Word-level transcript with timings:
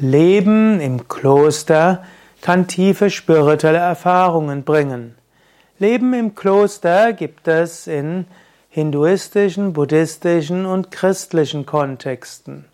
Leben 0.00 0.78
im 0.78 1.08
Kloster 1.08 2.04
kann 2.40 2.68
tiefe 2.68 3.10
spirituelle 3.10 3.78
Erfahrungen 3.78 4.62
bringen. 4.62 5.16
Leben 5.80 6.14
im 6.14 6.36
Kloster 6.36 7.12
gibt 7.12 7.48
es 7.48 7.88
in 7.88 8.26
hinduistischen, 8.68 9.72
buddhistischen 9.72 10.66
und 10.66 10.92
christlichen 10.92 11.66
Kontexten. 11.66 12.64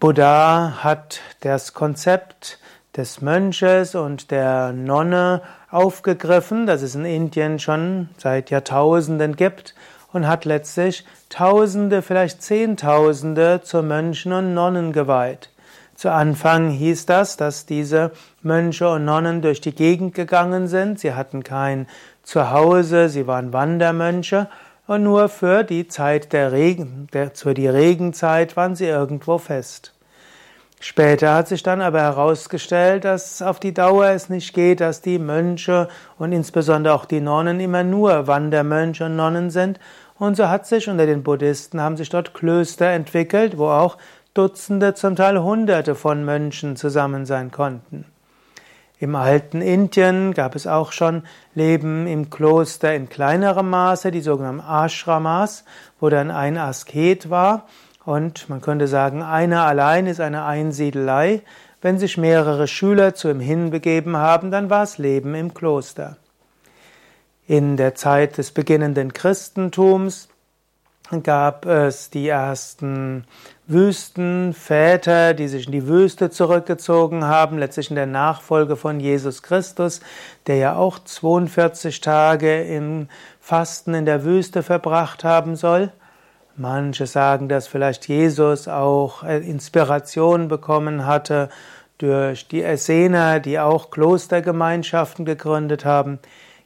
Buddha 0.00 0.82
hat 0.82 1.20
das 1.40 1.72
Konzept 1.72 2.58
des 2.96 3.20
Mönches 3.20 3.94
und 3.94 4.32
der 4.32 4.72
Nonne 4.72 5.40
aufgegriffen, 5.70 6.66
das 6.66 6.82
es 6.82 6.96
in 6.96 7.04
Indien 7.04 7.60
schon 7.60 8.08
seit 8.16 8.50
Jahrtausenden 8.50 9.36
gibt 9.36 9.76
und 10.12 10.26
hat 10.26 10.44
letztlich 10.46 11.04
Tausende, 11.28 12.02
vielleicht 12.02 12.42
Zehntausende 12.42 13.60
zu 13.62 13.84
Mönchen 13.84 14.32
und 14.32 14.52
Nonnen 14.52 14.92
geweiht. 14.92 15.49
Zu 16.00 16.10
Anfang 16.10 16.70
hieß 16.70 17.04
das, 17.04 17.36
dass 17.36 17.66
diese 17.66 18.12
Mönche 18.40 18.88
und 18.88 19.04
Nonnen 19.04 19.42
durch 19.42 19.60
die 19.60 19.74
Gegend 19.74 20.14
gegangen 20.14 20.66
sind. 20.66 20.98
Sie 20.98 21.12
hatten 21.12 21.44
kein 21.44 21.86
Zuhause, 22.22 23.10
sie 23.10 23.26
waren 23.26 23.52
Wandermönche 23.52 24.48
und 24.86 25.02
nur 25.02 25.28
für 25.28 25.62
die 25.62 25.88
Zeit 25.88 26.32
der 26.32 26.52
Regen, 26.52 27.06
der, 27.12 27.32
für 27.34 27.52
die 27.52 27.68
Regenzeit 27.68 28.56
waren 28.56 28.76
sie 28.76 28.86
irgendwo 28.86 29.36
fest. 29.36 29.92
Später 30.80 31.34
hat 31.34 31.48
sich 31.48 31.62
dann 31.62 31.82
aber 31.82 32.00
herausgestellt, 32.00 33.04
dass 33.04 33.42
auf 33.42 33.60
die 33.60 33.74
Dauer 33.74 34.06
es 34.06 34.30
nicht 34.30 34.54
geht, 34.54 34.80
dass 34.80 35.02
die 35.02 35.18
Mönche 35.18 35.88
und 36.16 36.32
insbesondere 36.32 36.94
auch 36.94 37.04
die 37.04 37.20
Nonnen 37.20 37.60
immer 37.60 37.84
nur 37.84 38.26
Wandermönche 38.26 39.04
und 39.04 39.16
Nonnen 39.16 39.50
sind. 39.50 39.78
Und 40.18 40.38
so 40.38 40.48
hat 40.48 40.66
sich 40.66 40.88
unter 40.88 41.04
den 41.04 41.22
Buddhisten 41.22 41.80
haben 41.80 41.98
sich 41.98 42.08
dort 42.08 42.32
Klöster 42.32 42.86
entwickelt, 42.86 43.58
wo 43.58 43.68
auch 43.68 43.98
Dutzende, 44.34 44.94
zum 44.94 45.16
Teil 45.16 45.38
Hunderte 45.38 45.94
von 45.94 46.24
Mönchen 46.24 46.76
zusammen 46.76 47.26
sein 47.26 47.50
konnten. 47.50 48.04
Im 49.00 49.16
alten 49.16 49.62
Indien 49.62 50.34
gab 50.34 50.54
es 50.54 50.66
auch 50.66 50.92
schon 50.92 51.22
Leben 51.54 52.06
im 52.06 52.28
Kloster 52.28 52.94
in 52.94 53.08
kleinerem 53.08 53.70
Maße, 53.70 54.10
die 54.10 54.20
sogenannten 54.20 54.60
Ashramas, 54.60 55.64
wo 55.98 56.10
dann 56.10 56.30
ein 56.30 56.58
Asket 56.58 57.30
war 57.30 57.66
und 58.04 58.48
man 58.48 58.60
könnte 58.60 58.88
sagen, 58.88 59.22
einer 59.22 59.64
allein 59.64 60.06
ist 60.06 60.20
eine 60.20 60.44
Einsiedelei. 60.44 61.42
Wenn 61.80 61.98
sich 61.98 62.18
mehrere 62.18 62.68
Schüler 62.68 63.14
zu 63.14 63.30
ihm 63.30 63.40
hinbegeben 63.40 64.16
haben, 64.16 64.50
dann 64.50 64.68
war 64.68 64.82
es 64.82 64.98
Leben 64.98 65.34
im 65.34 65.54
Kloster. 65.54 66.16
In 67.46 67.76
der 67.76 67.94
Zeit 67.94 68.38
des 68.38 68.52
beginnenden 68.52 69.12
Christentums 69.12 70.28
gab 71.22 71.66
es 71.66 72.10
die 72.10 72.28
ersten 72.28 73.24
Wüstenväter, 73.66 75.34
die 75.34 75.48
sich 75.48 75.66
in 75.66 75.72
die 75.72 75.88
Wüste 75.88 76.30
zurückgezogen 76.30 77.24
haben, 77.24 77.58
letztlich 77.58 77.90
in 77.90 77.96
der 77.96 78.06
Nachfolge 78.06 78.76
von 78.76 79.00
Jesus 79.00 79.42
Christus, 79.42 80.00
der 80.46 80.56
ja 80.56 80.76
auch 80.76 80.98
42 81.00 82.00
Tage 82.00 82.62
im 82.62 83.08
Fasten 83.40 83.94
in 83.94 84.06
der 84.06 84.24
Wüste 84.24 84.62
verbracht 84.62 85.24
haben 85.24 85.56
soll. 85.56 85.92
Manche 86.56 87.06
sagen, 87.06 87.48
dass 87.48 87.66
vielleicht 87.66 88.06
Jesus 88.06 88.68
auch 88.68 89.22
äh, 89.22 89.38
Inspiration 89.38 90.48
bekommen 90.48 91.06
hatte 91.06 91.48
durch 91.98 92.48
die 92.48 92.62
Essener, 92.62 93.40
die 93.40 93.58
auch 93.58 93.90
Klostergemeinschaften 93.90 95.24
gegründet 95.24 95.84
haben. 95.84 96.18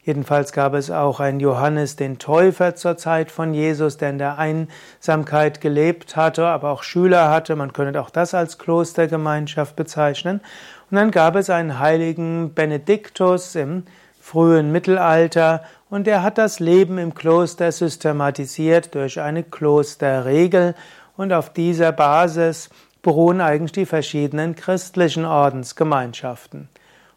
Jedenfalls 0.04 0.52
gab 0.52 0.74
es 0.74 0.90
auch 0.90 1.18
einen 1.18 1.40
Johannes 1.40 1.96
den 1.96 2.18
Täufer 2.18 2.74
zur 2.74 2.98
Zeit 2.98 3.30
von 3.30 3.54
Jesus, 3.54 3.96
der 3.96 4.10
in 4.10 4.18
der 4.18 4.38
Einsamkeit 4.38 5.62
gelebt 5.62 6.14
hatte, 6.14 6.46
aber 6.46 6.70
auch 6.70 6.82
Schüler 6.82 7.30
hatte. 7.30 7.56
Man 7.56 7.72
könnte 7.72 8.00
auch 8.02 8.10
das 8.10 8.34
als 8.34 8.58
Klostergemeinschaft 8.58 9.76
bezeichnen. 9.76 10.40
Und 10.90 10.96
dann 10.96 11.10
gab 11.10 11.36
es 11.36 11.48
einen 11.48 11.78
heiligen 11.78 12.52
Benediktus 12.52 13.54
im 13.54 13.84
frühen 14.20 14.72
Mittelalter 14.72 15.62
und 15.88 16.06
er 16.06 16.22
hat 16.22 16.36
das 16.38 16.60
Leben 16.60 16.98
im 16.98 17.14
Kloster 17.14 17.72
systematisiert 17.72 18.94
durch 18.94 19.20
eine 19.20 19.42
Klosterregel 19.42 20.74
und 21.16 21.32
auf 21.32 21.52
dieser 21.52 21.92
Basis 21.92 22.68
beruhen 23.02 23.40
eigentlich 23.40 23.72
die 23.72 23.86
verschiedenen 23.86 24.54
christlichen 24.54 25.24
Ordensgemeinschaften. 25.24 26.68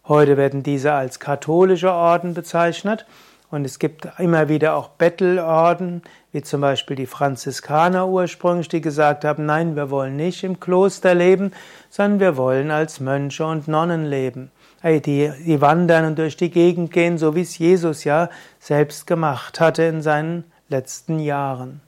Heute 0.07 0.37
werden 0.37 0.63
diese 0.63 0.93
als 0.93 1.19
katholische 1.19 1.91
Orden 1.91 2.33
bezeichnet 2.33 3.05
und 3.51 3.65
es 3.65 3.77
gibt 3.77 4.07
immer 4.19 4.47
wieder 4.47 4.75
auch 4.75 4.89
Bettelorden, 4.89 6.01
wie 6.31 6.41
zum 6.41 6.61
Beispiel 6.61 6.95
die 6.95 7.05
Franziskaner 7.05 8.07
ursprünglich, 8.07 8.69
die 8.69 8.79
gesagt 8.79 9.25
haben, 9.25 9.45
nein, 9.45 9.75
wir 9.75 9.89
wollen 9.89 10.15
nicht 10.15 10.45
im 10.45 10.61
Kloster 10.61 11.13
leben, 11.13 11.51
sondern 11.89 12.19
wir 12.21 12.37
wollen 12.37 12.71
als 12.71 13.01
Mönche 13.01 13.45
und 13.45 13.67
Nonnen 13.67 14.05
leben. 14.05 14.51
Die, 14.83 15.31
die 15.45 15.61
wandern 15.61 16.05
und 16.05 16.19
durch 16.19 16.37
die 16.37 16.51
Gegend 16.51 16.91
gehen, 16.91 17.17
so 17.17 17.35
wie 17.35 17.41
es 17.41 17.57
Jesus 17.57 18.03
ja 18.03 18.29
selbst 18.59 19.07
gemacht 19.07 19.59
hatte 19.59 19.83
in 19.83 20.01
seinen 20.01 20.45
letzten 20.69 21.19
Jahren. 21.19 21.81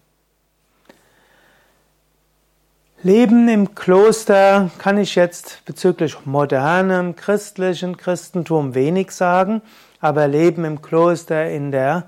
Leben 3.02 3.48
im 3.48 3.76
Kloster 3.76 4.72
kann 4.78 4.98
ich 4.98 5.16
jetzt 5.16 5.64
bezüglich 5.64 6.26
modernem 6.26 7.16
christlichen 7.16 7.96
Christentum 7.96 8.76
wenig 8.76 9.12
sagen, 9.12 9.62
aber 10.02 10.28
Leben 10.28 10.66
im 10.66 10.82
Kloster 10.82 11.50
in 11.50 11.72
der 11.72 12.04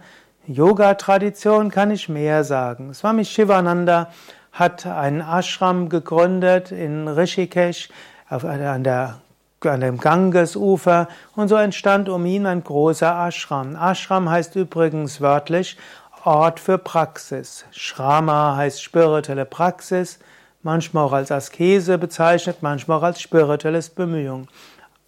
Yoga-Tradition 0.47 1.71
kann 1.71 1.91
ich 1.91 2.09
mehr 2.09 2.43
sagen. 2.43 2.93
Swami 2.93 3.23
Shivananda 3.23 4.11
hat 4.51 4.85
einen 4.85 5.21
Ashram 5.21 5.87
gegründet 5.87 6.73
in 6.73 7.07
Rishikesh 7.07 7.87
an, 8.27 8.83
der, 8.83 9.21
an 9.61 9.79
dem 9.79 9.97
Gangesufer 9.97 11.07
und 11.37 11.47
so 11.47 11.55
entstand 11.55 12.09
um 12.09 12.25
ihn 12.25 12.45
ein 12.45 12.65
großer 12.65 13.27
Ashram. 13.27 13.77
Ashram 13.77 14.29
heißt 14.29 14.57
übrigens 14.57 15.21
wörtlich 15.21 15.77
Ort 16.25 16.59
für 16.59 16.77
Praxis. 16.77 17.63
Shrama 17.71 18.57
heißt 18.57 18.83
spirituelle 18.83 19.45
Praxis 19.45 20.19
manchmal 20.63 21.05
auch 21.05 21.13
als 21.13 21.31
Askese 21.31 21.97
bezeichnet, 21.97 22.57
manchmal 22.61 22.99
auch 22.99 23.03
als 23.03 23.21
spirituelles 23.21 23.89
Bemühung. 23.89 24.47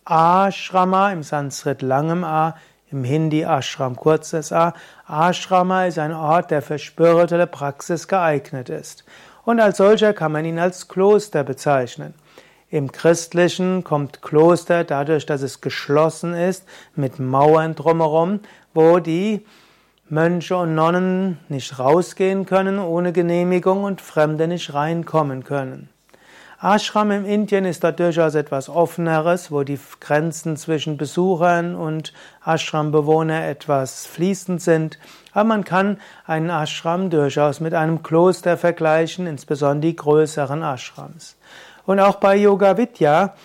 Ashrama 0.06 1.12
im 1.12 1.24
Sanskrit 1.24 1.82
langem 1.82 2.24
A, 2.24 2.56
im 2.92 3.04
Hindi 3.04 3.42
Ashram 3.42 3.96
kurzes 3.96 4.52
A. 4.52 4.74
Ashrama 5.08 5.86
ist 5.86 5.98
ein 5.98 6.14
Ort, 6.14 6.52
der 6.52 6.62
für 6.62 6.78
spirituelle 6.78 7.48
Praxis 7.48 8.08
geeignet 8.08 8.70
ist. 8.70 9.04
Und 9.46 9.60
als 9.60 9.78
solcher 9.78 10.14
kann 10.14 10.32
man 10.32 10.46
ihn 10.46 10.60
als 10.60 10.88
Kloster 10.88 11.44
bezeichnen. 11.44 12.14
Im 12.70 12.92
Christlichen 12.92 13.84
kommt 13.84 14.22
Kloster 14.22 14.84
dadurch, 14.84 15.26
dass 15.26 15.42
es 15.42 15.62
geschlossen 15.62 16.34
ist, 16.34 16.66
mit 16.96 17.20
Mauern 17.20 17.76
drumherum, 17.76 18.40
wo 18.74 19.00
die 19.00 19.46
Mönche 20.10 20.58
und 20.58 20.76
Nonnen 20.76 21.40
nicht 21.48 21.80
rausgehen 21.80 22.46
können 22.46 22.78
ohne 22.78 23.14
Genehmigung 23.14 23.84
und 23.84 24.02
Fremde 24.02 24.48
nicht 24.48 24.74
reinkommen 24.74 25.44
können. 25.44 25.90
Ashram 26.62 27.12
in 27.12 27.26
Indien 27.26 27.66
ist 27.66 27.84
da 27.84 27.92
durchaus 27.92 28.36
etwas 28.36 28.70
offeneres, 28.70 29.52
wo 29.52 29.64
die 29.64 29.80
Grenzen 30.00 30.56
zwischen 30.56 30.96
Besuchern 30.96 31.76
und 31.76 32.14
Ashram-Bewohner 32.46 33.48
etwas 33.48 34.06
fließend 34.06 34.62
sind. 34.62 34.98
Aber 35.34 35.44
man 35.44 35.66
kann 35.66 36.00
einen 36.26 36.50
Ashram 36.50 37.10
durchaus 37.10 37.60
mit 37.60 37.74
einem 37.74 38.02
Kloster 38.02 38.56
vergleichen, 38.56 39.28
insbesondere 39.28 39.92
die 39.92 39.96
größeren 39.98 40.64
Ashrams. 40.64 41.36
Und 41.86 42.00
auch 42.00 42.16
bei 42.16 42.38
Yoga 42.38 42.78
Vidya, 42.78 43.36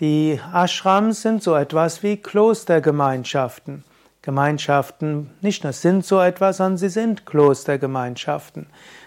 die 0.00 0.38
Ashrams 0.54 1.22
sind 1.22 1.42
so 1.42 1.54
etwas 1.54 2.02
wie 2.02 2.18
Klostergemeinschaften. 2.18 3.82
Gemeinschaften 4.28 5.30
nicht 5.40 5.64
nur 5.64 5.72
sind 5.72 6.04
so 6.04 6.20
etwas, 6.20 6.58
sondern 6.58 6.76
sie 6.76 6.90
sind 6.90 7.24
Klostergemeinschaften. 7.24 8.66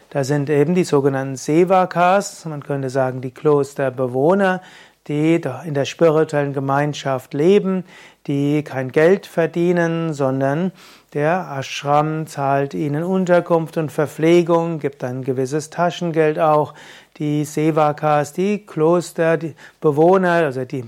Da 0.09 0.23
sind 0.23 0.49
eben 0.49 0.73
die 0.73 0.83
sogenannten 0.83 1.35
Sevakas, 1.35 2.43
man 2.45 2.63
könnte 2.63 2.89
sagen 2.89 3.21
die 3.21 3.29
Klosterbewohner, 3.29 4.63
die 5.07 5.35
in 5.35 5.75
der 5.75 5.85
spirituellen 5.85 6.53
Gemeinschaft 6.53 7.35
leben, 7.35 7.83
die 8.25 8.63
kein 8.63 8.91
Geld 8.91 9.27
verdienen, 9.27 10.15
sondern 10.15 10.71
der 11.13 11.55
Ashram 11.55 12.25
zahlt 12.25 12.73
ihnen 12.73 13.03
Unterkunft 13.03 13.77
und 13.77 13.91
Verpflegung, 13.91 14.79
gibt 14.79 15.03
ein 15.03 15.23
gewisses 15.23 15.69
Taschengeld 15.69 16.39
auch. 16.39 16.73
Die 17.17 17.45
Sevakas, 17.45 18.33
die 18.33 18.65
Kloster, 18.65 19.37
die 19.37 19.53
Bewohner, 19.81 20.45
also 20.45 20.65
die 20.65 20.83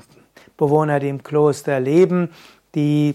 Bewohner, 0.57 1.00
die 1.00 1.10
im 1.10 1.22
Kloster 1.22 1.80
leben, 1.80 2.31
die 2.74 3.13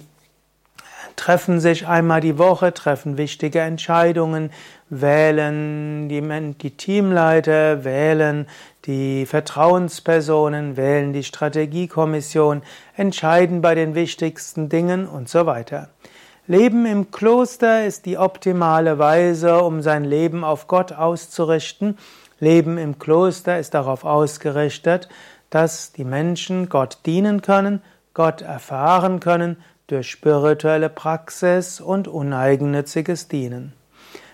treffen 1.18 1.60
sich 1.60 1.86
einmal 1.86 2.20
die 2.20 2.38
Woche, 2.38 2.72
treffen 2.72 3.18
wichtige 3.18 3.60
Entscheidungen, 3.60 4.50
wählen 4.88 6.08
die, 6.08 6.22
die 6.62 6.70
Teamleiter, 6.70 7.84
wählen 7.84 8.46
die 8.86 9.26
Vertrauenspersonen, 9.26 10.76
wählen 10.76 11.12
die 11.12 11.24
Strategiekommission, 11.24 12.62
entscheiden 12.96 13.60
bei 13.60 13.74
den 13.74 13.94
wichtigsten 13.94 14.68
Dingen 14.68 15.06
und 15.06 15.28
so 15.28 15.44
weiter. 15.44 15.90
Leben 16.46 16.86
im 16.86 17.10
Kloster 17.10 17.84
ist 17.84 18.06
die 18.06 18.16
optimale 18.16 18.98
Weise, 18.98 19.62
um 19.62 19.82
sein 19.82 20.04
Leben 20.04 20.44
auf 20.44 20.68
Gott 20.68 20.92
auszurichten. 20.92 21.98
Leben 22.38 22.78
im 22.78 22.98
Kloster 22.98 23.58
ist 23.58 23.74
darauf 23.74 24.04
ausgerichtet, 24.04 25.08
dass 25.50 25.92
die 25.92 26.04
Menschen 26.04 26.68
Gott 26.68 26.98
dienen 27.04 27.42
können, 27.42 27.82
Gott 28.14 28.40
erfahren 28.40 29.20
können 29.20 29.56
durch 29.88 30.10
spirituelle 30.10 30.90
Praxis 30.90 31.80
und 31.80 32.08
uneigennütziges 32.08 33.28
Dienen. 33.28 33.72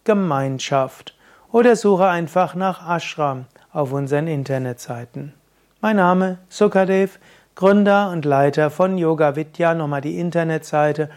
Gemeinschaft 0.05 1.15
oder 1.53 1.77
suche 1.77 2.09
einfach 2.09 2.55
nach 2.55 2.89
Ashram 2.89 3.45
auf 3.73 3.93
unseren 3.93 4.29
Internetseiten. 4.29 5.35
Mein 5.81 5.97
Name 5.97 6.39
Sukadev, 6.49 7.19
Gründer 7.55 8.11
und 8.11 8.25
Leiter 8.25 8.71
von 8.71 8.97
Yoga 8.97 9.37
Vidya, 9.37 9.75
nochmal 9.75 10.01
die 10.01 10.19
Internetseite 10.19 11.11